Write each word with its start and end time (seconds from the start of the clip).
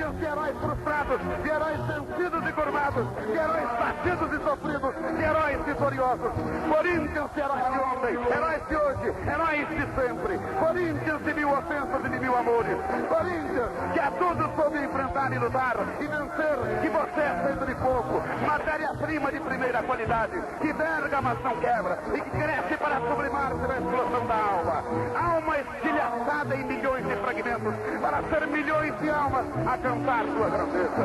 De 0.00 0.24
heróis 0.24 0.56
frustrados, 0.56 1.20
de 1.42 1.48
heróis 1.50 1.78
vencidos 1.86 2.48
e 2.48 2.52
curvados, 2.54 3.06
de 3.26 3.36
heróis 3.36 3.68
batidos 3.78 4.32
e 4.32 4.44
sofridos, 4.44 4.94
de 4.94 5.22
heróis 5.22 5.66
vitoriosos. 5.66 6.32
Corinthians 6.74 7.30
heróis 7.36 7.64
de 7.64 7.78
ontem, 7.78 8.34
heróis 8.34 8.68
de 8.68 8.76
hoje, 8.76 9.14
heróis 9.28 9.68
de 9.68 9.86
sempre. 9.94 10.38
Corinthians 10.58 11.22
de 11.22 11.34
mil 11.34 11.50
ofensas 11.50 12.04
e 12.04 12.08
de 12.08 12.18
mil 12.18 12.34
amores. 12.34 12.76
Corinthians 13.08 13.70
que 13.92 14.00
a 14.00 14.10
todos 14.12 14.54
soube 14.56 14.78
enfrentar 14.78 15.32
e 15.32 15.38
lutar 15.38 15.76
e 16.00 16.06
vencer, 16.06 16.80
que 16.80 16.88
você 16.88 17.20
é 17.20 17.44
feito 17.46 17.66
de 17.66 17.74
fogo, 17.74 18.22
matéria-prima 18.46 19.30
de 19.30 19.40
primeira 19.40 19.82
qualidade, 19.82 20.32
que 20.60 20.72
verga 20.72 21.20
mas 21.20 21.42
não 21.44 21.56
quebra 21.56 21.98
e 22.14 22.20
que 22.20 22.30
cresce 22.30 22.76
para 22.78 23.00
sublimar-se 23.00 23.66
na 23.66 23.78
explosão 23.78 24.26
da 24.26 24.34
alma. 24.34 24.84
Alma 25.14 25.58
estilhaçada 25.58 26.56
em 26.56 26.64
milhões 26.64 27.06
de 27.06 27.16
fragmentos 27.16 27.74
para 28.00 28.22
ser 28.22 28.46
milhões 28.46 28.98
de 28.98 29.10
almas 29.10 29.46
a 29.66 29.76
cantar 29.90 30.24
sua 30.24 30.48
grandeza. 30.48 31.04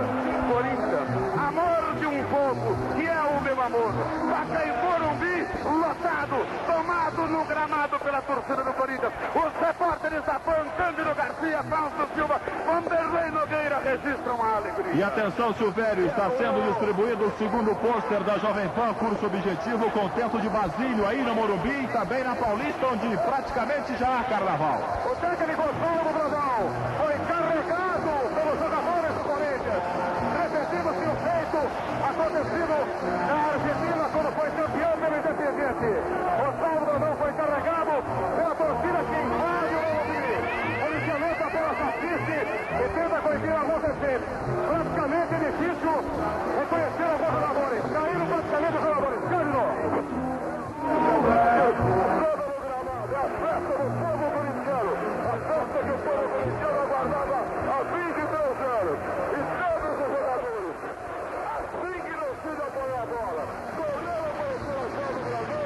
Corinthians, 0.52 1.09
amor 1.35 1.95
de 1.98 2.05
um 2.05 2.23
povo, 2.25 2.77
que 2.95 3.08
é 3.08 3.21
o 3.21 3.41
meu 3.41 3.61
amor. 3.61 3.94
Pacaembu 4.30 4.85
Morumbi, 4.95 5.48
lotado, 5.63 6.45
tomado 6.66 7.27
no 7.27 7.45
gramado 7.45 7.99
pela 7.99 8.21
torcida 8.21 8.63
do 8.63 8.73
Corinthians. 8.73 9.13
Os 9.35 9.53
repórteres 9.59 10.23
da 10.23 10.39
PAN, 10.39 10.66
Cândido 10.77 11.16
Garcia, 11.16 11.63
Fausto 11.63 12.16
Silva, 12.16 12.41
Vanderlei 12.66 13.31
Nogueira 13.31 13.80
registram 13.80 14.41
a 14.41 14.58
alegria. 14.58 14.94
E 14.94 15.03
atenção, 15.03 15.53
Silvério, 15.55 16.05
está 16.05 16.30
sendo 16.38 16.63
distribuído 16.70 17.25
o 17.25 17.38
segundo 17.38 17.75
pôster 17.75 18.23
da 18.23 18.38
Jovem 18.38 18.70
Pan, 18.70 18.94
curso 18.94 19.25
objetivo, 19.25 19.89
contento 19.91 20.39
de 20.39 20.49
Basílio, 20.49 21.08
aí 21.08 21.22
no 21.23 21.36
Morumbi 21.36 21.83
e 21.83 21.88
também 21.88 22.23
na 22.23 22.36
Paulista, 22.36 22.88
onde 22.88 23.17
praticamente 23.17 23.97
já 23.97 24.20
há 24.20 24.23
carnaval. 24.23 24.80
O 25.11 25.16
técnico 25.16 25.63
Paulo 25.63 26.13
Brodão 26.13 26.70
foi 27.03 27.14
e 42.76 42.90
tenta 42.90 43.22
conhecer 43.22 43.52
o 43.52 43.58
acontecer. 43.58 44.20
Praticamente 44.68 45.34
é 45.34 45.40
difícil 45.40 45.94
reconhecer 46.59 47.08
alguns 47.12 47.31
jogadores. 47.31 47.81
Caíram 47.94 48.28
praticamente 48.28 48.76
os 48.78 48.84
jogadores. 48.84 49.20
Cândido. 49.30 49.64
A 53.16 53.28
festa 53.28 53.73
do 53.80 53.88
povo 54.00 54.26
corintiano. 54.36 54.92
A 55.26 55.36
festa 55.46 55.78
que 55.86 55.92
o 55.92 56.00
povo 56.06 56.26
corintiano 56.30 56.80
aguardava 56.86 57.40
há 57.66 57.80
23 57.84 58.36
anos. 58.76 59.00
E 59.31 59.42
todos 59.56 59.94
os 59.96 60.09
jogadores, 60.16 60.76
assim 61.56 61.96
que 62.06 62.14
não 62.16 62.31
se 62.36 62.50
apoiar 62.62 63.02
a 63.02 63.06
bola, 63.06 63.44
correram 63.76 64.30
para 64.36 64.52
o 64.52 64.59
coração 64.66 65.09
do 65.16 65.22
Brasil. 65.30 65.64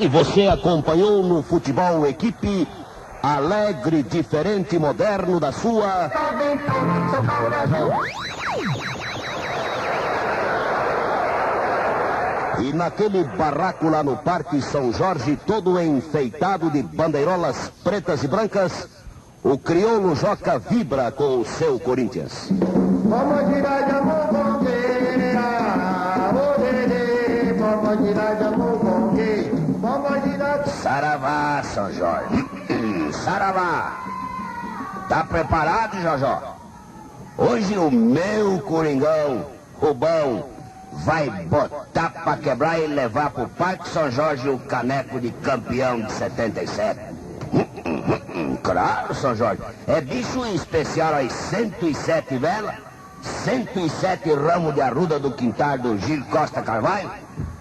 E 0.00 0.08
você 0.08 0.46
acompanhou 0.46 1.22
no 1.22 1.42
futebol 1.42 2.06
equipe 2.06 2.66
alegre, 3.22 4.02
diferente, 4.02 4.78
moderno 4.78 5.38
da 5.38 5.52
sua. 5.52 6.10
E 12.60 12.72
naquele 12.72 13.24
barraco 13.24 13.90
lá 13.90 14.02
no 14.02 14.16
Parque 14.16 14.62
São 14.62 14.90
Jorge, 14.90 15.38
todo 15.46 15.78
enfeitado 15.78 16.70
de 16.70 16.82
bandeirolas 16.82 17.70
pretas 17.84 18.22
e 18.24 18.28
brancas, 18.28 18.88
o 19.42 19.58
crioulo 19.58 20.16
Joca 20.16 20.58
vibra 20.58 21.12
com 21.12 21.40
o 21.40 21.44
seu 21.44 21.78
Corinthians. 21.78 22.48
Vamos 23.04 23.54
tirar 23.54 23.79
São 31.74 31.92
Jorge. 31.92 32.48
Saravá. 33.24 34.00
Tá 35.08 35.24
preparado, 35.24 36.00
Jojó? 36.00 36.56
Hoje 37.36 37.78
o 37.78 37.90
meu 37.90 38.60
Coringão, 38.60 39.46
Rubão, 39.80 40.44
vai 41.04 41.30
botar 41.30 42.10
pra 42.10 42.36
quebrar 42.36 42.78
e 42.80 42.86
levar 42.86 43.30
pro 43.30 43.48
Parque 43.48 43.88
São 43.88 44.10
Jorge 44.10 44.48
o 44.48 44.58
caneco 44.58 45.20
de 45.20 45.30
campeão 45.30 46.00
de 46.00 46.12
77. 46.12 47.00
Claro, 48.62 49.14
São 49.14 49.34
Jorge. 49.34 49.62
É 49.86 50.00
bicho 50.00 50.44
especial 50.46 51.14
às 51.14 51.32
107 51.32 52.36
velas, 52.36 52.74
107 53.22 54.32
ramos 54.34 54.74
de 54.74 54.80
arruda 54.80 55.18
do 55.18 55.30
quintal 55.30 55.78
do 55.78 55.98
Gil 55.98 56.24
Costa 56.26 56.62
Carvalho, 56.62 57.10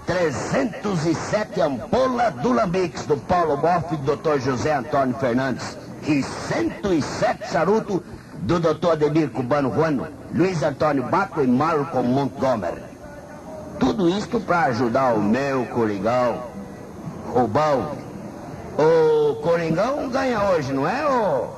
307 0.09 1.61
ampolas 1.61 2.33
do 2.41 2.51
Lambix 2.51 3.05
do 3.05 3.15
Paulo 3.15 3.55
Boff 3.57 3.93
e 3.93 3.97
do 3.97 4.15
Dr. 4.15 4.39
José 4.39 4.73
Antônio 4.73 5.15
Fernandes 5.19 5.77
e 6.01 6.23
107 6.23 7.51
charuto 7.51 8.03
do 8.39 8.59
Dr. 8.59 8.93
Ademir 8.93 9.29
Cubano 9.29 9.71
Juano, 9.71 10.07
Luiz 10.33 10.63
Antônio 10.63 11.03
Baco 11.03 11.43
e 11.43 11.47
Malcolm 11.47 12.09
Montgomery. 12.09 12.81
Tudo 13.79 14.09
isto 14.09 14.39
para 14.39 14.63
ajudar 14.63 15.13
o 15.13 15.21
meu 15.21 15.67
Coringão, 15.67 16.41
Rubão. 17.31 17.95
O 18.79 19.35
Coringão 19.43 20.09
ganha 20.09 20.41
hoje, 20.49 20.73
não 20.73 20.87
é, 20.87 21.05
ô? 21.05 21.49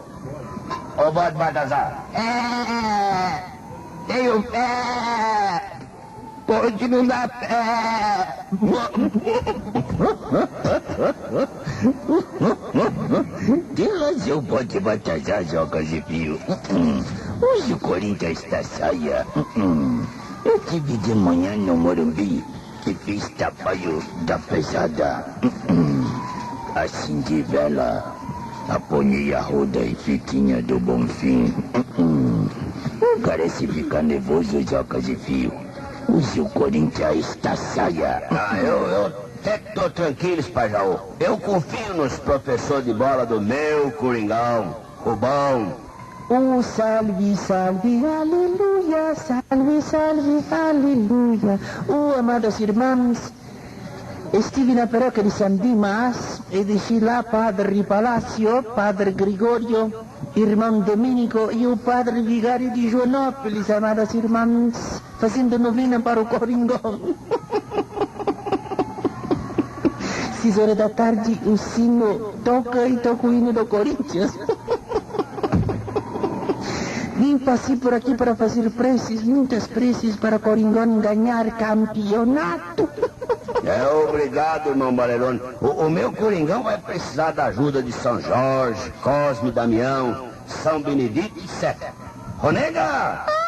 Ô, 0.98 1.09
Bode 1.09 1.38
Baltazar? 1.38 2.03
É, 2.13 4.12
tenho 4.12 4.42
fé. 4.44 5.61
Pode 6.51 6.86
não 6.86 7.07
dar 7.07 7.30
fé. 7.30 8.27
Tem 13.74 13.98
razão, 13.98 14.42
Bode 14.42 14.80
Baltazar, 14.81 15.45
joga 15.45 15.81
de 15.81 16.01
fio. 16.01 16.38
Hoje 17.42 17.71
o 17.71 17.80
Corinthians 17.80 18.44
está 18.44 18.62
saia. 18.63 19.25
Eu 20.44 20.59
tive 20.69 20.98
de 20.98 21.15
manhã 21.15 21.56
no 21.56 21.77
Morumbi 21.77 22.44
e 22.86 22.94
fiz 22.95 23.30
trabalho 23.30 24.03
da 24.24 24.38
pesada. 24.38 25.24
Assim 26.75 27.21
de 27.21 27.44
vela, 27.44 28.13
aponhei 28.68 29.33
a 29.33 29.39
roda 29.39 29.80
e 29.80 29.95
fitinha 29.95 30.62
do 30.62 30.77
Bonfim. 30.81 31.53
Parece 33.24 33.65
ficar 33.68 34.03
nervoso, 34.03 34.62
joca 34.69 35.00
de 35.00 35.15
fio. 35.15 35.70
Hoje 36.13 36.42
o 36.42 36.50
Corinthians 36.50 37.30
está 37.30 37.56
saia. 37.56 38.24
Ah, 38.31 38.58
eu, 38.58 38.86
eu 38.86 39.06
Até 39.40 39.58
tô 39.74 39.90
tranquilos, 39.90 40.50
Pajaú. 40.50 41.00
Eu 41.19 41.38
confio 41.38 41.94
nos 41.96 42.19
professores 42.19 42.84
de 42.86 42.94
bola 42.94 43.25
do 43.25 43.40
meu 43.40 43.92
Coringão. 43.92 44.75
O 45.06 45.16
bom. 45.16 45.74
Oh, 46.30 46.62
salve, 46.62 47.36
salve, 47.38 48.06
aleluia, 48.06 49.16
salve, 49.16 49.81
salve, 49.81 50.44
aleluia. 50.52 51.60
Oh, 51.88 52.19
amados 52.19 52.60
irmãos, 52.60 53.31
estive 54.34 54.74
na 54.74 54.88
paróquia 54.88 55.24
de 55.24 55.31
San 55.31 55.56
Dimas 55.56 56.42
e 56.52 56.63
deixei 56.63 57.00
lá 57.00 57.24
Padre 57.24 57.84
Palácio, 57.84 58.63
Padre 58.75 59.12
Gregorio, 59.12 59.94
irmão 60.36 60.81
Domenico 60.81 61.52
e 61.52 61.66
o 61.68 61.78
Padre 61.78 62.22
Vigário 62.22 62.72
de 62.74 62.90
Joanópolis, 62.90 63.69
amados 63.69 64.13
irmãos, 64.13 65.02
fazendo 65.21 65.59
novena 65.59 66.00
para 66.00 66.19
o 66.19 66.25
Coringão. 66.25 67.00
Seis 70.41 70.57
horas 70.57 70.75
da 70.75 70.89
tarde, 70.89 71.39
o 71.45 71.56
sino 71.56 72.33
toca 72.44 72.88
e 72.88 72.97
toca 72.97 73.27
o 73.27 73.31
hino 73.31 73.53
do 73.53 73.63
Corinthians. 73.68 74.31
Vim 77.18 77.38
passei 77.38 77.75
por 77.75 77.94
aqui 77.94 78.15
para 78.15 78.35
fazer 78.35 78.68
preces, 78.71 79.21
muitas 79.21 79.68
preces 79.68 80.15
para 80.15 80.39
Coringão 80.39 81.00
ganhar 81.00 81.56
campeonato. 81.56 82.89
É 83.63 83.88
obrigado, 84.09 84.69
irmão 84.69 84.95
Valerone. 84.95 85.39
O, 85.62 85.85
o 85.85 85.89
meu 85.91 86.12
Coringão 86.12 86.63
vai 86.63 86.79
precisar 86.79 87.29
da 87.29 87.45
ajuda 87.45 87.83
de 87.83 87.91
São 87.91 88.19
Jorge, 88.19 88.91
Cosme 89.03 89.51
Damião, 89.51 90.29
São 90.47 90.81
Benedito, 90.81 91.39
etc. 91.39 91.91
Ronega! 92.39 93.40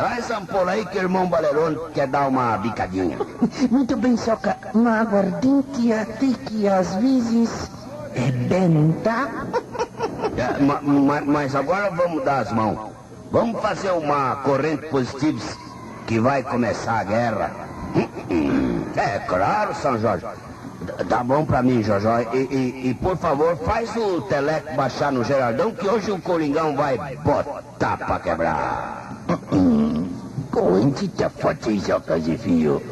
Traz 0.00 0.30
a 0.30 0.38
ampola 0.38 0.72
aí 0.72 0.86
que 0.86 0.98
o 0.98 1.02
irmão 1.02 1.28
Valerone 1.28 1.78
quer 1.92 2.06
dar 2.06 2.26
uma 2.28 2.56
bicadinha. 2.56 3.18
Muito 3.70 3.96
bem, 3.96 4.16
Soca, 4.16 4.56
uma 4.72 4.98
aguardente 5.00 5.92
até 5.92 6.28
que 6.46 6.66
às 6.66 6.94
vezes 6.96 7.70
é 8.14 8.30
benta. 8.30 9.28
É, 10.36 10.62
ma- 10.62 10.80
ma- 10.80 11.20
mas 11.20 11.54
agora 11.54 11.90
vamos 11.90 12.24
dar 12.24 12.38
as 12.40 12.52
mãos. 12.52 12.78
Vamos 13.30 13.60
fazer 13.60 13.90
uma 13.90 14.36
corrente 14.36 14.86
positiva 14.86 15.38
que 16.06 16.18
vai 16.20 16.42
começar 16.42 17.00
a 17.00 17.04
guerra. 17.04 17.50
É 18.96 19.18
claro, 19.20 19.74
São 19.74 19.98
Jorge. 19.98 20.26
Dá 21.06 21.22
bom 21.22 21.44
pra 21.44 21.62
mim, 21.62 21.82
Jojó. 21.82 22.20
E, 22.32 22.36
e- 22.38 22.88
e, 22.90 22.94
por 22.94 23.16
favor, 23.16 23.56
faz 23.58 23.94
o 23.96 24.22
teleco 24.22 24.74
baixar 24.74 25.12
no 25.12 25.22
Gerardão 25.24 25.70
que 25.72 25.86
hoje 25.88 26.10
o 26.10 26.20
Coringão 26.20 26.74
vai 26.76 26.96
botar 27.22 27.96
pra 27.98 28.18
quebrar. 28.18 29.12
Corrente 30.50 31.10
forte, 31.38 31.80
Soca 31.80 32.18
de 32.18 32.36
fio. 32.36 32.82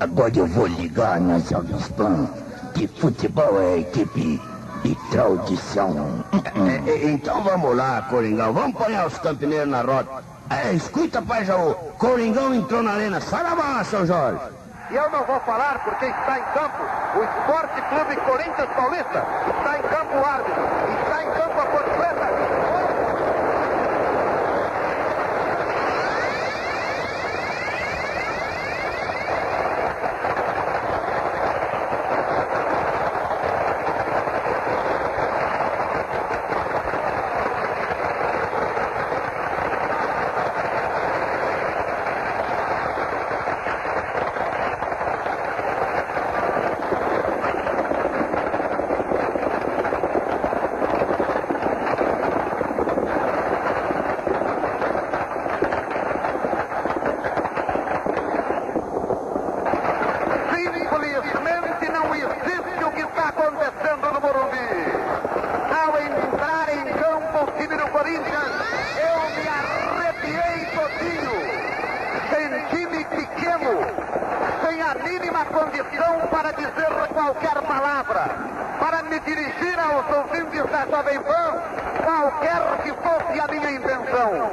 Agora 0.00 0.32
eu 0.34 0.46
vou 0.46 0.66
ligar 0.66 1.20
na 1.20 1.40
Salvispam, 1.40 2.28
que 2.74 2.86
futebol 2.88 3.60
é 3.60 3.80
equipe 3.80 4.40
de 4.82 4.94
tradição. 5.10 6.24
Então 7.02 7.42
vamos 7.42 7.76
lá, 7.76 8.02
Coringão. 8.08 8.52
Vamos 8.52 8.76
pôr 8.76 8.90
os 9.06 9.18
campineiros 9.18 9.68
na 9.68 9.82
roda. 9.82 10.08
É, 10.50 10.72
escuta, 10.72 11.20
pai 11.20 11.44
Jaú. 11.44 11.74
Coringão 11.98 12.54
entrou 12.54 12.82
na 12.82 12.92
arena. 12.92 13.20
Saravá, 13.20 13.84
São 13.84 14.06
Jorge. 14.06 14.40
E 14.90 14.94
eu 14.94 15.10
não 15.10 15.22
vou 15.24 15.38
falar 15.40 15.84
porque 15.84 16.06
está 16.06 16.38
em 16.38 16.44
campo 16.54 16.82
o 17.18 17.22
Esporte 17.22 17.82
Clube 17.90 18.16
Corinthians 18.16 18.70
Paulista. 18.74 19.26
Está 19.58 19.78
em 19.78 19.82
campo 19.82 20.16
o 20.16 20.24
árbitro. 20.24 20.62
Está 21.02 21.22
em 21.22 21.30
campo 21.32 21.60
a 21.60 21.66
cor 21.66 21.82
preta. 21.82 22.28
Simplesmente 60.98 61.88
não 61.92 62.14
existe 62.14 62.84
o 62.84 62.90
que 62.90 63.00
está 63.00 63.28
acontecendo 63.28 64.12
no 64.12 64.20
Morumbi. 64.20 64.58
Ao 65.70 65.98
entrar 66.00 66.68
em 66.74 66.84
campo 66.94 67.44
o 67.44 67.46
time 67.58 67.76
do 67.76 67.86
Corinthians, 67.90 68.52
eu 68.98 69.18
me 69.36 69.46
arrepiei 69.48 70.66
todinho. 70.74 71.36
Sem 72.30 72.48
time 72.68 73.04
pequeno, 73.04 73.72
sem 74.64 74.80
a 74.82 74.94
mínima 74.94 75.44
condição 75.46 76.28
para 76.30 76.52
dizer 76.52 76.90
qualquer 77.12 77.62
palavra, 77.62 78.24
para 78.80 79.02
me 79.04 79.20
da 80.08 80.86
Jovem 80.86 81.20
Pan, 81.20 81.62
qualquer 82.04 82.82
que 82.82 82.92
fosse 82.92 83.40
a 83.40 83.46
minha 83.48 83.70
intenção. 83.70 84.50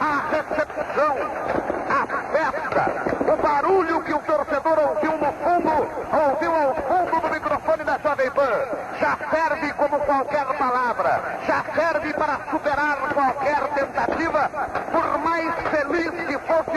A 0.00 0.30
recepção, 0.30 1.16
a 1.88 2.06
festa, 2.32 3.32
o 3.32 3.36
barulho 3.42 4.02
que 4.02 4.14
o 4.14 4.18
torcedor 4.20 4.78
ouviu 4.78 5.12
no 5.12 5.32
fundo, 5.32 5.88
ouviu 6.12 6.54
ao 6.54 6.74
fundo 6.74 7.20
do 7.20 7.30
microfone 7.30 7.84
da 7.84 7.98
Jovem 7.98 8.30
Pan, 8.30 8.50
já 9.00 9.18
serve 9.30 9.72
como 9.72 9.98
qualquer 10.00 10.46
palavra, 10.58 11.20
já 11.46 11.64
serve 11.74 12.12
para 12.12 12.38
superar 12.50 12.96
qualquer 13.14 13.60
tentativa, 13.74 14.50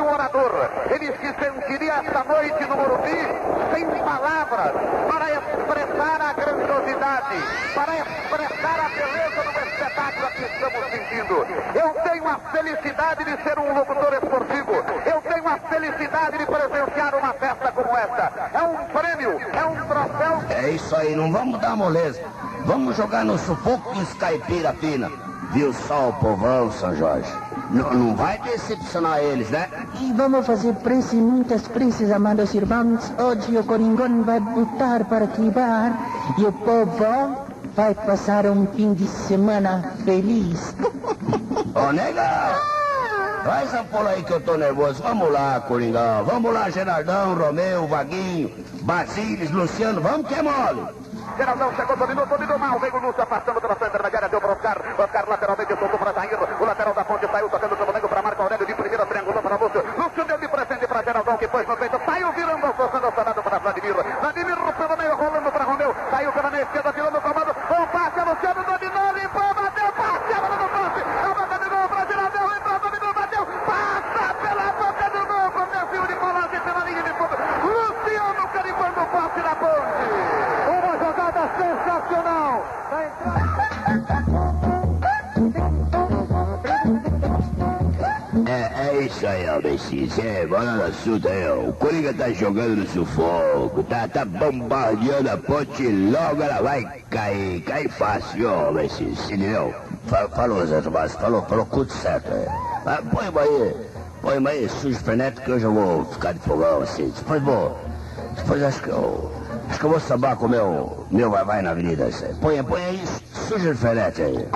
que 0.01 0.07
fosse 0.07 0.07
o 0.07 0.13
orador. 0.13 0.51
Ele 0.89 1.07
se 1.07 1.33
sentiria 1.33 1.94
esta 1.94 2.24
noite 2.24 2.65
no 2.65 2.75
Morumbi 2.75 3.21
sem 3.74 3.86
palavras 3.86 4.71
para 5.07 5.31
expressar 5.31 6.21
a 6.21 6.33
grandiosidade, 6.33 7.36
para 7.75 7.95
expressar 7.98 8.80
a 8.80 8.89
beleza 8.89 9.44
do 9.44 9.69
espetáculo 9.69 10.27
que 10.31 10.44
estamos 10.44 10.89
sentindo. 10.89 11.48
Eu 11.75 11.89
tenho 12.09 12.27
a 12.27 12.39
felicidade 12.51 13.24
de 13.24 13.44
ser 13.44 13.59
um 13.59 13.74
locutor 13.74 14.13
esportivo. 14.13 14.74
Eu 15.06 15.21
tenho 15.21 15.48
a 15.48 15.57
felicidade 15.69 16.38
de 16.38 16.45
presenciar 16.45 17.15
uma 17.15 17.33
festa 17.33 17.71
como 17.71 17.98
esta. 17.98 18.50
É 18.53 18.62
um 18.63 18.86
prêmio, 18.86 19.39
é 19.53 19.65
um 19.65 19.88
troféu 19.88 20.43
É 20.50 20.70
isso 20.70 20.96
aí, 20.96 21.15
não 21.15 21.31
vamos 21.31 21.60
dar 21.60 21.75
moleza. 21.75 22.22
Vamos 22.65 22.96
jogar 22.96 23.25
no 23.25 23.38
sufoco 23.38 23.93
dos 23.93 24.13
caipira 24.13 24.74
fina. 24.74 25.10
Viu 25.51 25.74
só 25.74 26.10
o 26.10 26.13
povão, 26.13 26.72
São 26.72 26.96
Jorge? 26.96 27.29
Não, 27.72 27.93
não 27.93 28.15
vai 28.15 28.38
decepcionar 28.39 29.20
eles, 29.20 29.50
né? 29.50 29.70
E 30.01 30.12
vamos 30.13 30.48
fazer 30.48 30.74
prece, 30.77 31.15
muitas 31.15 31.67
preces, 31.67 32.10
amados 32.10 32.55
irmãos. 32.55 33.13
Hoje 33.20 33.55
o 33.55 33.63
Coringão 33.63 34.24
vai 34.24 34.39
botar 34.39 35.05
para 35.05 35.27
quebrar 35.27 35.93
e 36.39 36.43
o 36.43 36.51
povo 36.51 37.05
vai 37.75 37.93
passar 37.93 38.48
um 38.48 38.65
fim 38.65 38.96
de 38.96 39.08
semana 39.08 39.93
feliz. 40.03 40.75
Ô, 41.75 41.91
nega! 41.91 42.60
Traz 43.43 43.75
a 43.75 43.84
pola 43.84 44.10
aí 44.10 44.24
que 44.24 44.34
eu 44.34 44.41
tô 44.41 44.58
nervoso. 44.58 45.03
Vamos 45.03 45.31
lá, 45.31 45.60
Coringão. 45.67 46.25
Vamos 46.25 46.51
lá, 46.51 46.67
Gerardão, 46.72 47.36
Romeu, 47.36 47.88
Vaguinho, 47.88 48.51
Basílios, 48.81 49.51
Luciano. 49.51 50.01
Vamos 50.01 50.27
que 50.27 50.34
é 50.34 50.41
mole. 50.41 50.84
Geraldão 51.38 51.72
chegou, 51.75 51.96
dominou, 51.96 52.25
dominou 52.25 52.58
mal. 52.58 52.79
Veio 52.79 52.96
o 52.96 53.05
Lúcio 53.05 53.22
afastando 53.22 53.62
pela 53.62 53.75
sua 53.77 53.88
intermediária, 53.88 54.29
deu 54.29 54.41
para 54.41 54.53
Oscar. 54.53 54.81
Oscar 54.98 55.00
Ó, 89.50 89.61
Messias. 89.61 90.17
É, 90.19 90.45
bora 90.45 90.71
no 90.71 90.83
assunto 90.83 91.27
aí, 91.27 91.47
ó. 91.50 91.69
O 91.69 91.73
Coringa 91.73 92.13
tá 92.13 92.29
jogando 92.31 92.77
no 92.77 92.88
sufoco, 92.88 93.83
tá, 93.83 94.07
tá 94.07 94.25
bombardeando 94.25 95.29
a 95.29 95.38
ponte 95.38 95.88
logo 95.88 96.41
ela 96.41 96.61
vai 96.61 96.83
cair. 97.09 97.61
Cai 97.61 97.88
fácil, 97.88 98.50
ó, 98.50 98.71
Messias. 98.71 99.19
Entendeu? 99.25 99.73
Fa- 100.07 100.27
Falou, 100.29 100.65
Zé 100.65 100.81
Tomás. 100.81 101.13
Falou, 101.13 101.41
falou 101.43 101.65
tudo 101.65 101.91
certo, 101.91 102.27
é. 102.31 102.47
Mas 102.85 103.00
põe 103.09 103.25
aí. 103.41 103.75
Põe 104.21 104.47
aí, 104.47 104.69
sujo 104.69 105.00
frenético 105.00 105.45
que 105.57 105.63
eu 105.63 105.73
vou 105.73 106.05
ficar 106.05 106.33
de 106.33 106.39
fogão, 106.39 106.81
assim. 106.81 107.11
Depois 107.15 107.41
vou. 107.41 107.77
Depois 108.35 108.63
acho 108.63 108.81
que 108.81 108.89
eu. 108.89 109.31
Acho 109.69 109.79
que 109.79 109.85
eu 109.85 109.89
vou 109.89 110.00
sambar 110.00 110.35
com 110.35 110.45
o 110.45 110.50
meu. 110.50 111.07
Meu 111.09 111.29
vai 111.31 111.43
vai 111.45 111.61
na 111.61 111.71
avenida. 111.71 112.05
Assim. 112.05 112.33
Põe, 112.41 112.61
põe 112.63 112.83
aí, 112.83 113.01
sujo 113.47 113.73
frenético 113.75 114.27
aí. 114.27 114.47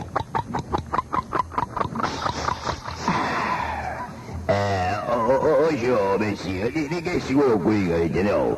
Ô, 5.91 6.17
Messinho, 6.17 6.71
ninguém 6.71 7.19
segura 7.19 7.55
o 7.55 7.59
Coringa, 7.59 7.97
entendeu? 8.03 8.57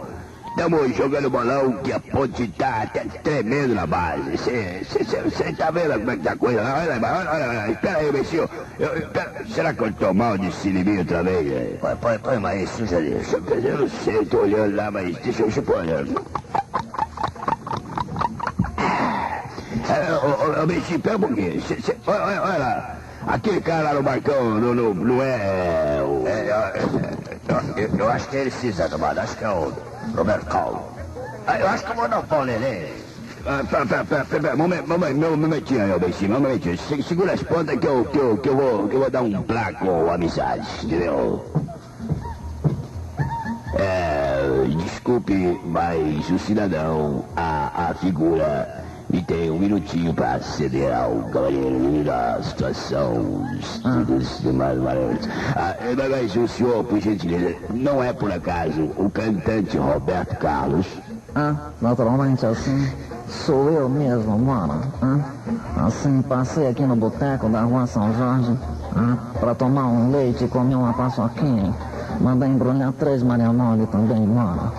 Estamos 0.58 0.96
jogando 0.96 1.30
bolão 1.30 1.74
que 1.84 1.94
a 1.94 2.00
ponte 2.00 2.48
tá 2.58 2.88
tremendo 3.24 3.76
na 3.76 3.86
base. 3.86 4.38
Você 4.38 5.54
tá 5.56 5.70
vendo 5.70 6.00
como 6.00 6.12
é 6.12 6.18
que 6.18 6.24
tá 6.24 6.32
a 6.32 6.36
coisa? 6.36 6.62
Olha, 6.62 6.94
olha, 6.94 7.30
olha, 7.32 7.48
olha. 7.48 7.72
Espera 7.72 8.00
aí, 8.00 8.12
Messinho. 8.12 8.50
Eu, 8.80 8.88
eu, 8.88 9.08
será 9.54 9.72
que 9.72 9.84
eu 9.84 9.94
tô 9.94 10.14
mal 10.16 10.36
de 10.36 10.52
cineminho 10.52 11.02
outra 11.02 11.22
vez? 11.22 11.80
Põe, 11.80 11.96
põe, 11.98 12.18
põe 12.18 12.40
mais 12.40 12.70
suja 12.72 12.98
ali. 12.98 13.22
Eu 13.64 13.78
não 13.78 13.88
sei, 13.88 14.26
tô 14.26 14.40
olhando 14.40 14.76
lá, 14.76 14.90
mas 14.90 15.16
deixa 15.18 15.44
eu 15.44 15.64
pôr 15.64 15.78
olhando. 15.78 16.26
Ô, 20.64 20.66
Messinho, 20.66 21.00
pera 21.00 21.18
um 21.18 21.20
pouquinho. 21.20 21.62
Cê, 21.62 21.78
cê, 21.82 21.96
olha, 22.08 22.42
olha 22.42 22.58
lá. 22.58 22.98
Aquele 23.28 23.62
cara 23.62 23.84
lá 23.84 23.94
no 23.94 24.02
barcão 24.02 24.60
não, 24.60 24.74
não, 24.74 24.94
não 24.94 25.22
é. 25.22 26.02
O... 26.02 26.26
é 26.28 27.07
eu, 27.50 27.98
eu, 27.98 28.10
acho 28.10 28.30
que 28.30 28.36
ele 28.36 28.52
sim, 28.52 28.72
Zé 28.72 28.88
Tomado. 28.88 29.20
Acho 29.20 29.38
que 29.38 29.44
é 29.44 29.50
o. 29.50 29.74
Roberto 30.16 30.46
Calvo. 30.46 30.92
Ah, 31.46 31.60
eu 31.60 31.68
acho 31.68 31.86
que 31.86 31.92
eu 31.92 31.96
vou 31.96 32.10
dar 32.10 32.24
pau 32.24 32.46
nele. 32.46 33.04
Pera, 33.70 33.86
pera, 33.86 34.06
pera, 34.06 34.26
pera, 34.26 34.56
momento, 34.56 34.88
momento, 34.88 35.38
momentinho 35.38 35.84
aí, 35.84 36.00
Beicinho, 36.00 36.36
um 36.36 36.42
momentinho. 36.42 36.78
Segura 37.04 37.34
as 37.34 37.44
pontas 37.44 37.80
que 37.80 37.88
eu, 37.88 38.06
que 38.06 38.18
eu, 38.18 38.38
que 38.38 38.50
eu, 38.50 38.56
vou, 38.58 38.88
que 38.90 38.96
eu 38.96 39.00
vou 39.00 39.10
dar 39.10 39.22
um 39.22 39.44
placo 39.44 40.10
amizade, 40.10 40.68
entendeu? 40.84 41.46
É, 43.74 44.66
desculpe, 44.84 45.62
mas 45.64 46.30
o 46.30 46.40
cidadão, 46.40 47.24
a, 47.36 47.90
a 47.90 47.94
figura 47.94 48.87
e 49.12 49.22
tem 49.22 49.50
um 49.50 49.58
minutinho 49.58 50.14
para 50.14 50.40
ceder 50.42 50.94
ao 50.94 51.30
cavaleiro 51.32 52.04
da 52.04 52.42
situação, 52.42 53.46
estudos 53.60 54.40
demais 54.42 54.78
maravilhosos. 54.80 55.30
Ah, 55.56 55.76
mas 56.10 56.36
o 56.36 56.48
senhor, 56.48 56.84
por 56.84 57.00
gentileza, 57.00 57.56
não 57.74 58.04
é 58.04 58.12
por 58.12 58.32
acaso 58.32 58.92
o 58.98 59.10
cantante 59.10 59.78
Roberto 59.78 60.36
Carlos? 60.38 60.86
Ah, 61.36 61.56
naturalmente 61.82 62.46
assim. 62.46 62.92
Sou 63.28 63.70
eu 63.70 63.90
mesmo, 63.90 64.38
mano. 64.40 64.82
Ah, 65.02 65.86
assim, 65.86 66.22
passei 66.22 66.68
aqui 66.70 66.84
no 66.84 66.96
boteco 66.96 67.50
da 67.50 67.62
rua 67.62 67.86
São 67.86 68.14
Jorge 68.14 68.58
ah, 68.96 69.18
para 69.40 69.54
tomar 69.54 69.86
um 69.86 70.12
leite 70.12 70.46
e 70.46 70.48
comer 70.48 70.76
uma 70.76 70.94
paçoquinha. 70.94 71.74
Mandei 72.20 72.50
embrulhar 72.50 72.92
três 72.94 73.22
Marianole 73.22 73.86
também, 73.88 74.26
mano. 74.26 74.72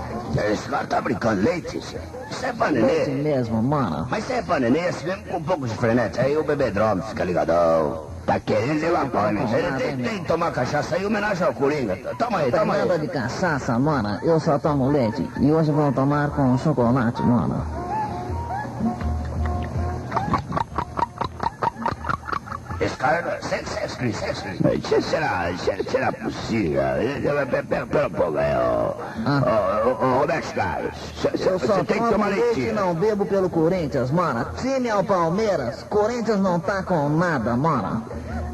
Esse 0.50 0.68
cara 0.68 0.86
tá 0.86 1.00
brincando 1.00 1.42
leite, 1.42 1.78
isso 1.78 1.96
é 2.42 2.52
panenê. 2.52 2.86
Leite 2.86 3.10
mesmo, 3.10 3.62
mano. 3.62 4.06
Mas 4.10 4.24
isso 4.24 4.32
é 4.32 4.42
panenê, 4.42 4.80
mesmo 4.82 5.24
com 5.24 5.36
um 5.38 5.42
pouco 5.42 5.66
de 5.66 5.74
frenete. 5.74 6.20
Aí 6.20 6.36
o 6.36 6.44
bebê 6.44 6.70
drome 6.70 7.02
fica 7.02 7.24
ligadão. 7.24 8.08
Tá 8.26 8.38
querendo 8.38 8.78
levar 8.80 9.08
pau, 9.08 9.32
né? 9.32 9.40
Ele 9.58 9.72
tem, 9.78 9.96
tem 9.96 10.18
que 10.18 10.26
tomar 10.26 10.52
cachaça 10.52 10.96
aí, 10.96 11.06
homenagem 11.06 11.46
ao 11.46 11.54
Coringa. 11.54 11.96
Toma 12.18 12.40
aí, 12.40 12.52
toma 12.52 12.74
aí. 12.74 12.80
Nada 12.80 12.98
de 12.98 13.08
cachaça, 13.08 13.78
mano. 13.78 14.18
Eu 14.22 14.38
só 14.38 14.58
tomo 14.58 14.90
leite. 14.90 15.26
E 15.40 15.50
hoje 15.50 15.72
vou 15.72 15.90
tomar 15.92 16.28
com 16.30 16.58
chocolate, 16.58 17.22
mano. 17.22 17.87
Esse 22.80 22.96
cara, 22.96 23.40
sexy, 23.42 24.12
sexy. 24.12 25.02
Será, 25.02 25.50
será 25.90 26.12
possível? 26.12 26.82
Pera, 27.50 27.86
pera 27.86 28.06
um 28.06 28.10
pouco 28.10 28.38
aí, 28.38 28.54
ô. 28.56 30.18
Roberto 30.20 30.54
Carlos. 30.54 30.94
Você 31.16 31.84
tem 31.84 32.02
que 32.02 32.08
tomar 32.08 32.28
leitinho. 32.28 32.74
não 32.74 32.94
bebo 32.94 33.26
pelo 33.26 33.50
Corinthians, 33.50 34.12
mano. 34.12 34.46
Time 34.60 34.88
ao 34.90 35.02
Palmeiras, 35.02 35.82
Corinthians 35.90 36.38
não 36.40 36.60
tá 36.60 36.84
com 36.84 37.08
nada, 37.08 37.56
mano. 37.56 38.04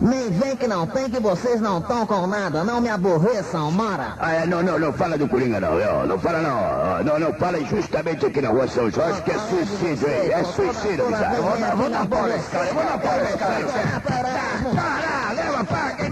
Nem 0.00 0.30
vem 0.30 0.56
que 0.56 0.66
não 0.66 0.86
tem 0.86 1.08
que 1.08 1.20
vocês 1.20 1.60
não 1.60 1.78
estão 1.78 2.06
com 2.06 2.26
nada. 2.26 2.64
Não 2.64 2.80
me 2.80 2.88
aborreçam, 2.88 3.70
mora. 3.70 4.14
Ah, 4.18 4.32
é, 4.32 4.46
não, 4.46 4.62
não, 4.62 4.78
não 4.78 4.92
fala 4.92 5.16
do 5.16 5.28
Coringa, 5.28 5.60
não. 5.60 5.78
Eu, 5.78 6.06
não 6.06 6.18
fala, 6.18 6.40
não. 6.40 7.04
Não, 7.04 7.18
não, 7.18 7.34
fala 7.34 7.58
justamente 7.64 8.26
aqui 8.26 8.40
na 8.40 8.50
rua 8.50 8.66
São 8.68 8.90
Jorge, 8.90 9.22
que 9.22 9.30
é 9.30 9.38
suicídio, 9.38 10.08
hein? 10.08 10.32
É 10.32 10.44
suicídio. 10.44 11.04
Eu 11.04 11.42
vou 11.42 11.58
dar, 11.58 11.76
vou 11.76 11.90
dar 11.90 12.06
bola 12.06 12.36
esse 12.36 12.50
cara, 12.50 12.72
vou 12.72 12.84
dar 12.84 12.98
bola 12.98 13.22
esse 13.22 13.38
cara. 13.38 14.00
Para, 14.00 15.32
leva, 15.32 15.64
paga. 15.64 16.04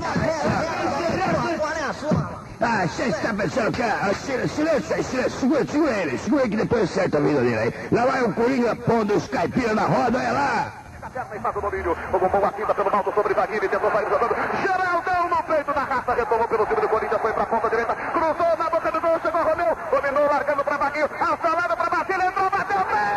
Ah, 2.64 2.86
você 2.86 3.02
está 3.08 3.34
pensando 3.34 3.72
que... 3.72 3.82
Ah, 3.82 4.12
silêncio 4.24 4.48
silêncio. 4.48 5.30
Segura, 5.40 5.66
segura 5.66 5.92
ele. 5.92 6.18
Segura 6.18 6.48
que 6.48 6.56
depois 6.56 6.84
acerta 6.84 7.18
a 7.18 7.20
vida 7.20 7.40
dele 7.40 7.58
aí. 7.58 7.74
Lá 7.90 8.06
vai 8.06 8.22
o 8.22 8.32
Coringa 8.32 8.76
pondo 8.76 9.14
os 9.14 9.26
caipiras 9.26 9.74
na 9.74 9.82
roda, 9.82 10.18
olha 10.18 10.32
lá 10.32 10.82
perna 11.12 11.36
e 11.36 11.40
faz 11.40 11.56
o 11.56 11.60
domínio. 11.60 11.96
O 12.12 12.18
bombom 12.18 12.44
atinta 12.44 12.74
pelo 12.74 12.96
alto 12.96 13.12
sobre 13.12 13.34
Vaguinho 13.34 13.64
e 13.64 13.68
tentou 13.68 13.90
sair 13.90 14.08
jogando. 14.08 14.34
Geraldão 14.62 15.28
no 15.28 15.42
peito 15.42 15.72
da 15.72 15.82
raça, 15.82 16.14
retomou 16.14 16.48
pelo 16.48 16.66
time 16.66 16.80
do 16.80 16.88
Corinthians, 16.88 17.20
foi 17.20 17.32
pra 17.32 17.46
ponta 17.46 17.68
direita, 17.70 17.94
cruzou 17.94 18.56
na 18.56 18.70
boca 18.70 18.90
do 18.90 19.00
gol, 19.00 19.20
chegou 19.20 19.42
Romeu, 19.42 19.76
dominou, 19.90 20.26
largando 20.26 20.64
pra 20.64 20.76
Vaguinho, 20.76 21.10
assalado 21.20 21.76
pra 21.76 21.90
Basílio, 21.90 22.26
entrou, 22.26 22.50
bateu, 22.50 22.78
defendeu 22.78 23.12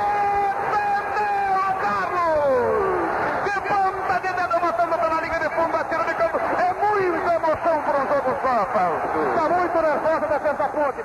Carlos! 1.81 3.45
De 3.45 3.61
ponta 3.61 4.19
de 4.19 4.33
dedo, 4.33 4.59
botando 4.59 4.99
pela 4.99 5.21
linha 5.21 5.39
de 5.39 5.49
fundo, 5.55 5.77
atira 5.77 6.03
de 6.03 6.13
campo. 6.15 6.37
É 6.37 6.73
muita 6.73 7.33
emoção 7.35 7.81
para 7.81 7.97
um 7.97 8.07
jogo 8.07 8.35
só, 8.41 8.65
Fausto. 8.73 9.19
Está 9.29 9.49
muito 9.49 9.81
nervosa 9.81 10.25
a 10.25 10.37
defesa 10.37 10.65
ponte. 10.69 10.99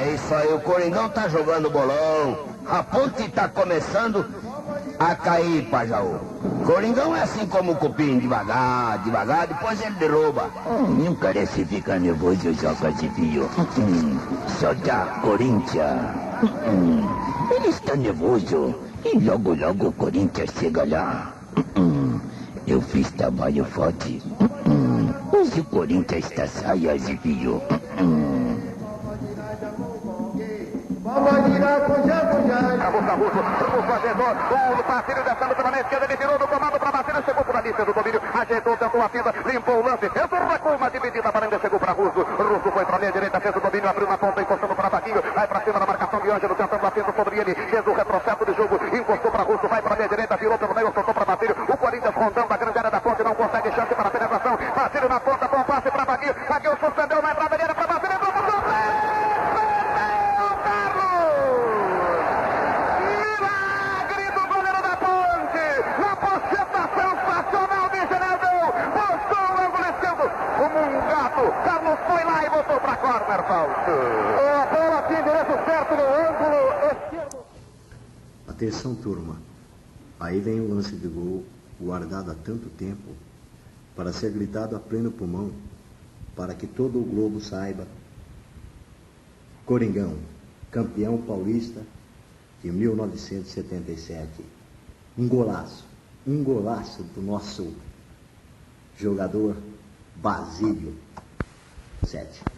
É 0.00 0.14
isso 0.14 0.34
aí, 0.34 0.52
o 0.52 0.60
Coringão 0.60 1.08
tá 1.10 1.28
jogando 1.28 1.70
bolão. 1.70 2.56
A 2.68 2.82
ponte 2.82 3.28
tá 3.30 3.48
começando 3.48 4.24
a 4.98 5.14
cair, 5.14 5.68
Pajaú. 5.70 6.18
Coringão 6.64 7.14
é 7.14 7.22
assim 7.22 7.46
como 7.46 7.72
o 7.72 7.76
cupim, 7.76 8.18
devagar, 8.18 8.98
devagar, 9.04 9.46
depois 9.46 9.80
ele 9.80 9.94
derruba. 9.96 10.50
Hum, 10.66 11.04
nunca 11.04 11.32
se 11.46 11.64
fica 11.64 11.98
nervoso, 11.98 12.52
joga 12.54 12.90
de 12.92 13.08
fio. 13.10 13.48
Hum, 13.78 14.18
só 14.58 14.74
da 14.74 15.20
Corinthians. 15.22 16.00
Hum, 16.66 17.08
ele 17.54 17.68
está 17.68 17.94
nervoso. 17.96 18.74
E 19.04 19.18
logo, 19.20 19.54
logo 19.54 19.88
o 19.88 19.92
Corinthians 19.92 20.50
chega 20.58 20.84
lá. 20.84 21.32
Hum, 21.76 22.18
eu 22.66 22.80
fiz 22.80 23.10
trabalho 23.12 23.64
forte. 23.64 24.22
Hum, 24.66 25.12
hoje 25.32 25.60
o 25.60 25.64
Corinthians 25.64 26.24
está 26.30 26.46
saia 26.46 26.98
de 26.98 27.16
fio. 27.18 27.62
Hum. 28.00 28.36
Acabou 32.56 33.02
Caruso, 33.02 33.38
o 33.38 33.82
fazedor, 33.82 34.34
o 34.80 34.84
parceiro 34.84 35.22
descendo 35.22 35.54
pela 35.54 35.70
meia 35.70 35.82
esquerda, 35.82 36.04
ele 36.06 36.16
virou 36.16 36.38
no 36.38 36.48
comando 36.48 36.80
para 36.80 36.92
Marcelo, 36.92 37.22
chegou 37.22 37.44
por 37.44 37.56
ali, 37.56 37.72
fez 37.72 37.88
o 37.88 37.92
domínio, 37.92 38.22
ajeitou, 38.32 38.76
tentou 38.78 39.02
a 39.02 39.08
fita, 39.10 39.34
limpou 39.44 39.76
o 39.76 39.84
lance, 39.84 40.08
fez 40.08 40.24
o 40.24 40.48
recuo, 40.48 40.72
uma 40.72 40.90
dividida, 40.90 41.30
Baranga 41.30 41.58
chegou 41.58 41.78
para 41.78 41.92
Russo, 41.92 42.22
Russo 42.22 42.72
foi 42.72 42.84
para 42.86 42.96
a 42.96 42.98
meia 42.98 43.12
direita, 43.12 43.40
fez 43.40 43.56
o 43.56 43.60
domínio, 43.60 43.90
abriu 43.90 44.08
na 44.08 44.16
ponta, 44.16 44.40
encostando 44.40 44.74
para 44.74 44.88
Vaquinho, 44.88 45.22
vai 45.34 45.46
para 45.46 45.60
cima 45.60 45.80
da 45.80 45.86
marcação 45.86 46.20
de 46.20 46.30
Ângelo, 46.30 46.54
tentando 46.54 46.86
a 46.86 46.90
fita 46.90 47.12
sobre 47.12 47.38
ele, 47.38 47.54
fez 47.54 47.86
o 47.86 47.92
retrocesso 47.92 48.46
de 48.46 48.54
jogo, 48.54 48.96
encostou 48.96 49.30
para 49.30 49.42
Russo, 49.42 49.68
vai 49.68 49.82
para 49.82 49.92
a 49.92 49.96
meia 49.96 50.08
direita, 50.08 50.36
virou 50.36 50.58
pelo 50.58 50.74
meio, 50.74 50.92
soltou 50.94 51.12
para 51.14 51.24
Basílio, 51.26 51.56
o 51.68 51.76
Corinthians 51.76 52.14
rondando 52.14 52.54
a 52.54 52.56
grande 52.56 52.78
área 52.78 52.90
da 52.90 53.00
ponte, 53.02 53.22
não 53.22 53.34
consegue 53.34 53.70
chance 53.72 53.94
para 53.94 54.08
a 54.08 54.10
penetração, 54.10 54.58
Basílio 54.74 55.08
na 55.10 55.20
ponta, 55.20 55.48
bom 55.48 55.62
passe 55.62 55.90
para 55.90 56.04
Vaquinho, 56.04 56.34
Vaquinho 56.48 56.78
suspendeu, 56.80 57.20
vai 57.20 57.34
para 57.34 57.44
a 57.44 57.46
avenida, 57.46 57.74
para 57.74 57.86
Basílio, 57.86 58.16
entrou 58.16 58.32
para 58.32 58.40
o 58.42 58.56
Carlos 71.64 71.98
foi 72.06 72.24
lá 72.24 72.44
e 72.44 72.50
botou 72.50 72.80
para 72.80 72.96
corner, 72.96 73.42
Fausto. 73.44 73.90
A 73.90 74.66
bola 74.66 75.02
tinha 75.06 75.20
endereço 75.20 75.64
certo 75.64 75.94
no 75.94 76.02
ângulo 76.02 76.72
esquerdo. 76.90 77.46
Atenção, 78.66 78.96
turma. 78.96 79.36
Aí 80.18 80.40
vem 80.40 80.60
o 80.60 80.68
lance 80.68 80.96
de 80.96 81.06
gol 81.06 81.44
guardado 81.80 82.32
há 82.32 82.34
tanto 82.34 82.68
tempo 82.70 83.12
para 83.94 84.12
ser 84.12 84.32
gritado 84.32 84.74
a 84.74 84.80
pleno 84.80 85.12
pulmão, 85.12 85.52
para 86.34 86.52
que 86.52 86.66
todo 86.66 86.98
o 86.98 87.04
globo 87.04 87.40
saiba. 87.40 87.86
Coringão, 89.64 90.16
campeão 90.68 91.16
paulista 91.16 91.80
de 92.60 92.72
1977. 92.72 94.44
Um 95.16 95.28
golaço, 95.28 95.84
um 96.26 96.42
golaço 96.42 97.04
do 97.14 97.22
nosso 97.22 97.72
jogador 98.98 99.56
Basílio. 100.16 100.92
77. 102.02 102.55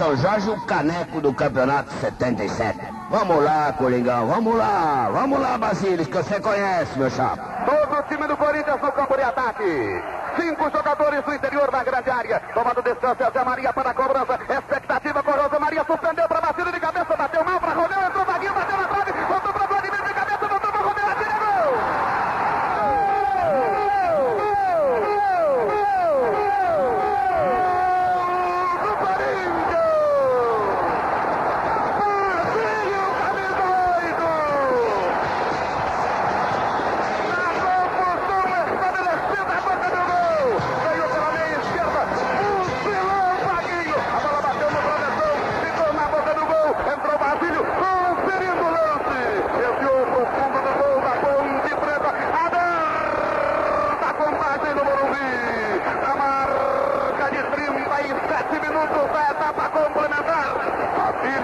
São 0.00 0.16
Jorge, 0.16 0.50
o 0.50 0.58
caneco 0.66 1.20
do 1.20 1.32
campeonato 1.34 1.92
77. 2.00 2.78
Vamos 3.10 3.44
lá, 3.44 3.72
Coringão, 3.74 4.26
vamos 4.26 4.56
lá, 4.56 5.10
vamos 5.12 5.38
lá, 5.38 5.58
Basílio, 5.58 6.06
que 6.06 6.16
você 6.16 6.40
conhece, 6.40 6.98
meu 6.98 7.10
chapa. 7.10 7.42
Todo 7.66 7.98
o 7.98 8.02
time 8.04 8.26
do 8.26 8.36
Corinthians 8.36 8.80
no 8.80 8.92
campo 8.92 9.16
de 9.16 9.22
ataque. 9.22 10.02
Cinco 10.36 10.70
jogadores 10.70 11.22
do 11.24 11.34
interior 11.34 11.70
da 11.70 11.84
grande 11.84 12.08
área. 12.08 12.40
Tomando 12.54 12.82
distância, 12.82 13.30
Zé 13.30 13.44
Maria 13.44 13.72
para 13.72 13.90
a 13.90 13.94
cobrança. 13.94 14.38
Expectativa 14.48 15.22
com 15.22 15.32
José 15.32 15.58
Maria. 15.58 15.84
Suspendeu 15.84 16.19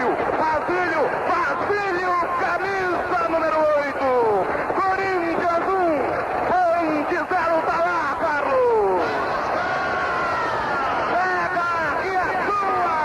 Basílio. 0.06 0.20
Basílio. 0.38 1.02
Basílio. 1.28 2.14
Camisa 2.40 3.20
número 3.28 3.58
8. 3.58 4.46
Corinthians 4.80 5.66
1. 5.66 5.78
Ponte 6.48 7.16
0. 7.16 7.26
Tá 7.66 7.78
lá, 7.86 8.02
Carlos. 8.20 9.02
Pega 11.12 11.70
e 12.04 12.06
é 12.14 12.18
sua! 12.46 12.96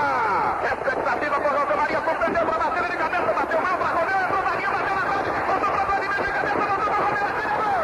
Expectativa 0.74 1.38
por 1.40 1.52
José 1.52 1.76
Maria, 1.76 2.00
suspendeu 2.08 2.46
para 2.46 2.58
bater 2.60 2.84
de 2.92 2.98
cabeça, 2.98 3.34
bateu 3.34 3.62
mal 3.62 3.78
para 3.78 3.90
Romeu, 4.00 4.20
entrou 4.24 4.44
Marinho, 4.44 4.72
bateu 4.72 4.96
na 4.96 5.02
frente, 5.02 5.30
voltou 5.48 5.70
para 5.72 5.86
Vladimir 5.86 6.22
de 6.22 6.32
cabeça, 6.32 6.56
voltou 6.56 6.90
para 6.92 7.06
Romeu, 7.06 7.26
atira 7.26 7.56
gol! 7.58 7.82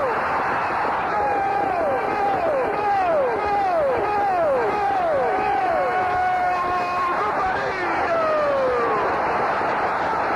Do 7.17 7.29
Corinthians! 7.37 8.27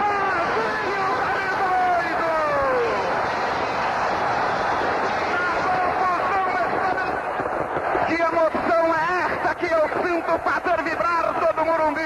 Marcinho, 0.02 1.08
camisa 1.22 1.68
8! 2.02 2.22
Que 8.08 8.16
emoção 8.22 8.86
é 8.96 8.98
essa 9.26 9.52
que 9.56 9.68
sinto 10.32 10.40
fazer 10.40 10.84
vibrar 10.84 11.34
todo 11.40 11.62
o 11.62 11.66
Morumbi? 11.66 12.02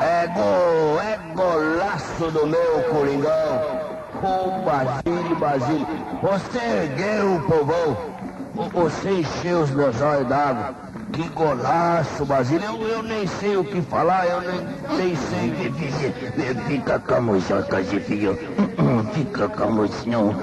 É 0.00 0.26
gol, 0.28 1.00
é 1.02 1.18
golaço 1.34 2.30
do 2.30 2.46
meu 2.46 2.82
Coringão. 2.90 3.90
Ô 4.22 4.62
Basílio, 4.62 5.36
Basílio, 5.36 5.86
você 6.22 6.58
ergueu 6.58 7.36
o 7.36 7.40
povão, 7.42 7.96
você 8.72 9.10
encheu 9.10 9.60
os 9.60 9.70
meus 9.70 10.00
olhos 10.00 10.28
d'água. 10.28 10.74
Que 11.12 11.28
golaço, 11.28 12.24
Basílio. 12.24 12.64
Eu, 12.64 12.88
eu 12.88 13.02
nem 13.02 13.26
sei 13.26 13.56
o 13.56 13.64
que 13.64 13.80
falar, 13.82 14.26
eu 14.26 14.40
nem, 14.40 14.60
nem 14.96 15.16
sei 15.16 15.50
o 15.50 15.54
que 15.54 15.70
dizer. 15.70 16.56
Fica 16.66 16.98
calmo, 17.00 17.40
Jota 17.40 17.82
de. 17.82 18.00
Fica 18.00 19.48
calmo, 19.48 19.88
senhor. 19.88 20.34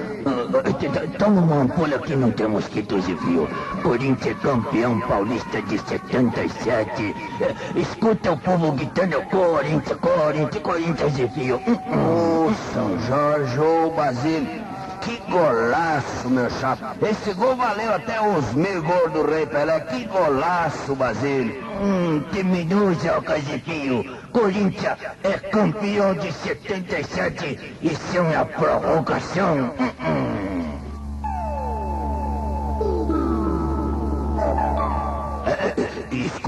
Toma 1.18 1.42
uma 1.42 1.62
ampulha 1.62 1.98
que 1.98 2.16
não 2.16 2.30
tem 2.30 2.48
mosquitos 2.48 3.04
de 3.06 3.14
fio. 3.16 3.48
Corinthians 3.82 4.36
é 4.36 4.40
campeão 4.40 4.98
paulista 5.00 5.60
de 5.62 5.78
77. 5.78 7.14
Eh, 7.40 7.54
Escuta 7.76 8.32
o 8.32 8.38
povo 8.38 8.72
gritando 8.72 9.20
Corinthians, 9.26 9.98
Corinthians, 10.00 10.62
Corinthians 10.62 11.14
de 11.16 11.28
fio. 11.28 11.56
Ô, 11.56 12.50
São 12.72 12.98
Jorge, 13.06 13.58
ô 13.60 13.90
Basílio. 13.90 14.66
Que 15.02 15.16
golaço, 15.30 16.28
meu 16.28 16.50
chapa. 16.50 16.94
Esse 17.02 17.32
gol 17.32 17.54
valeu 17.56 17.94
até 17.94 18.20
os 18.20 18.52
mil 18.52 18.82
gols 18.82 19.12
do 19.12 19.24
Rei 19.30 19.46
Pelé. 19.46 19.80
Que 19.80 20.04
golaço, 20.04 20.94
Basílio. 20.94 21.62
Hum, 21.80 22.22
diminuiu 22.32 22.92
o 23.16 23.22
Casipinho. 23.22 24.04
Corinthians 24.32 24.98
é 25.22 25.32
campeão 25.38 26.14
de 26.14 26.32
77. 26.32 27.76
Isso 27.80 28.16
é 28.16 28.20
uma 28.20 28.44
prorrogação. 28.44 29.72
Hum, 29.78 29.90
hum. 30.00 30.27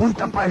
Escuta, 0.01 0.27
pai 0.29 0.51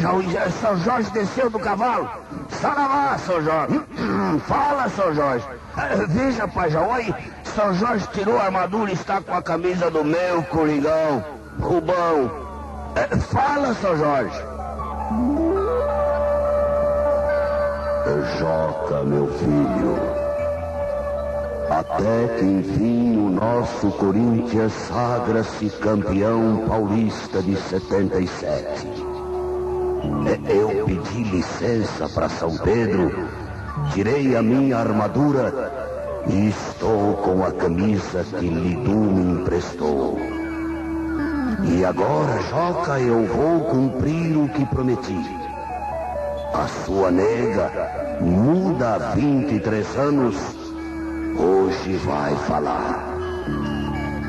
São 0.62 0.78
Jorge 0.78 1.10
desceu 1.10 1.50
do 1.50 1.58
cavalo. 1.58 2.08
Saravá, 2.50 3.18
São 3.18 3.42
Jorge. 3.42 3.82
Hum, 3.98 4.40
Fala, 4.48 4.88
São 4.90 5.12
Jorge. 5.12 5.44
É, 5.76 6.06
Veja, 6.06 6.48
pai 6.48 6.70
aí, 6.94 7.16
São 7.44 7.74
Jorge 7.74 8.08
tirou 8.14 8.38
a 8.38 8.44
armadura 8.44 8.92
e 8.92 8.94
está 8.94 9.20
com 9.20 9.34
a 9.34 9.42
camisa 9.42 9.90
do 9.90 10.04
meu 10.04 10.44
Coringão, 10.44 11.26
Rubão. 11.60 12.30
É, 12.94 13.18
Fala, 13.18 13.74
São 13.74 13.98
Jorge. 13.98 14.40
Joca, 18.38 19.04
meu 19.04 19.28
filho. 19.34 19.98
Até 21.72 22.36
que 22.38 22.46
enfim 22.46 23.18
o 23.18 23.30
nosso 23.32 23.90
Corinthians 23.94 24.74
sagra-se 24.74 25.72
campeão 25.72 26.66
paulista 26.68 27.42
de 27.42 27.56
77. 27.56 29.09
Eu 30.48 30.86
pedi 30.86 31.24
licença 31.24 32.08
para 32.10 32.30
São 32.30 32.58
Pedro, 32.58 33.30
tirei 33.94 34.36
a 34.36 34.42
minha 34.42 34.78
armadura 34.78 35.72
e 36.28 36.50
estou 36.50 37.16
com 37.16 37.44
a 37.44 37.52
camisa 37.52 38.24
que 38.24 38.48
Lidu 38.48 38.92
me 38.92 39.42
emprestou. 39.42 40.18
E 41.64 41.84
agora, 41.84 42.42
Joca, 42.50 43.00
eu 43.00 43.26
vou 43.26 43.62
cumprir 43.66 44.38
o 44.38 44.48
que 44.50 44.66
prometi. 44.66 45.20
A 46.54 46.68
sua 46.86 47.12
nega, 47.12 47.72
muda 48.22 48.96
há 48.96 49.16
23 49.16 49.96
anos, 49.98 50.36
hoje 51.38 51.98
vai 51.98 52.36
falar. 52.48 53.10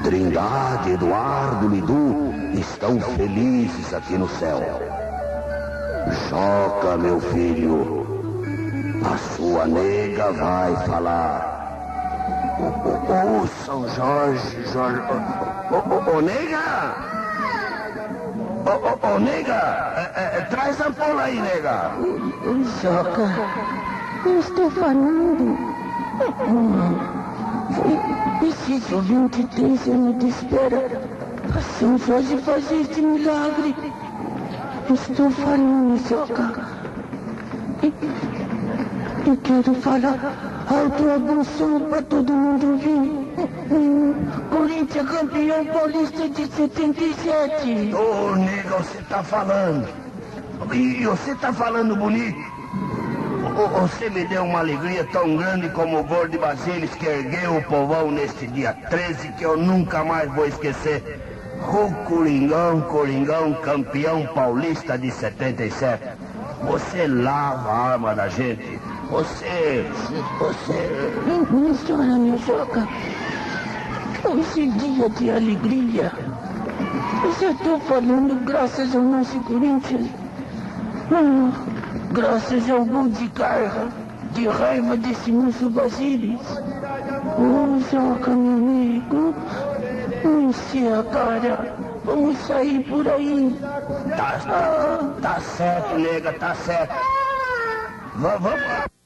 Trindade, 0.02 0.92
Eduardo, 0.92 1.68
Lidu 1.68 2.32
estão 2.54 3.00
felizes 3.00 3.94
aqui 3.94 4.18
no 4.18 4.28
céu. 4.28 4.89
Joca, 6.28 6.96
meu 6.96 7.20
filho, 7.20 8.06
a 9.04 9.16
sua 9.18 9.66
nega 9.66 10.32
vai 10.32 10.76
falar. 10.86 11.60
Ô, 13.08 13.46
São 13.64 13.88
Jorge, 13.88 14.62
Jorge. 14.72 15.02
Ô, 15.70 16.20
nega! 16.20 16.94
Ô, 19.02 19.18
nega, 19.18 20.12
é, 20.14 20.38
é, 20.38 20.40
traz 20.50 20.80
a 20.80 20.88
ampola 20.88 21.22
aí, 21.22 21.40
nega. 21.40 21.90
Joca, 22.82 23.28
eu 24.26 24.40
estou 24.40 24.70
falando. 24.70 25.58
Preciso 28.38 29.00
23 29.00 29.88
anos 29.88 30.18
de 30.18 30.28
espera 30.28 30.88
para 31.50 31.60
São 31.78 31.98
Jorge 31.98 32.38
fazer 32.38 32.80
este 32.82 33.00
milagre. 33.00 33.74
Estou 34.92 35.30
falando, 35.30 35.96
Joca. 36.08 36.52
E- 37.82 37.94
Eu 39.26 39.36
quero 39.36 39.74
falar 39.76 40.18
alto 40.66 41.10
a 41.10 41.18
bom 41.18 41.88
para 41.88 42.02
todo 42.02 42.32
mundo 42.32 42.72
ouvir. 42.72 43.30
Corinthians 44.50 45.08
campeão 45.10 45.64
paulista 45.66 46.28
de 46.28 46.46
77. 46.46 47.94
Ô, 47.94 48.34
nega, 48.34 48.76
você 48.78 48.98
tá 49.08 49.22
falando. 49.22 49.88
E 50.72 51.04
você 51.06 51.34
tá 51.36 51.52
falando 51.52 51.94
bonito. 51.94 52.38
Você 53.80 54.10
me 54.10 54.24
deu 54.26 54.44
uma 54.44 54.60
alegria 54.60 55.04
tão 55.12 55.36
grande 55.36 55.68
como 55.70 56.00
o 56.00 56.04
gol 56.04 56.26
de 56.26 56.38
Basilis 56.38 56.94
que 56.94 57.06
ergueu 57.06 57.58
o 57.58 57.62
povão 57.62 58.10
neste 58.10 58.46
dia 58.46 58.72
13 58.72 59.28
que 59.32 59.44
eu 59.44 59.56
nunca 59.56 60.02
mais 60.02 60.30
vou 60.32 60.46
esquecer. 60.46 61.29
O 61.68 62.04
Coringão, 62.04 62.80
Coringão, 62.82 63.52
campeão 63.62 64.26
paulista 64.34 64.98
de 64.98 65.10
77. 65.10 66.02
Você 66.64 67.06
lava 67.06 67.70
a 67.70 67.92
alma 67.92 68.14
da 68.14 68.28
gente. 68.28 68.80
Você, 69.10 69.86
você... 70.38 71.12
Chora, 71.86 72.04
meu 72.04 72.38
Joca. 72.38 72.88
Hoje 74.24 74.62
é 74.62 74.78
dia 74.78 75.08
de 75.10 75.30
alegria. 75.30 76.12
Eu 77.40 77.50
estou 77.50 77.80
falando 77.80 78.44
graças 78.44 78.94
ao 78.94 79.02
nosso 79.02 79.38
Corinthians. 79.40 80.08
Ah, 81.12 81.50
graças 82.12 82.70
ao 82.70 82.84
gol 82.84 83.08
de 83.08 83.26
garra, 83.28 83.88
de 84.32 84.48
raiva 84.48 84.96
desse 84.96 85.32
moço 85.32 85.70
Basilis. 85.70 86.40
Oh, 87.38 87.80
Joca, 87.90 88.30
meu 88.30 88.52
amigo. 88.54 89.34
Lúcia, 90.24 91.02
cara, 91.12 91.74
vamos 92.04 92.36
sair 92.38 92.80
por 92.84 93.08
aí. 93.08 93.56
Tá, 94.16 94.38
tá 95.22 95.40
certo, 95.40 95.94
nega, 95.96 96.32
tá 96.34 96.54
certo. 96.54 96.94
Va- 98.16 98.36
Vamos. 98.38 98.99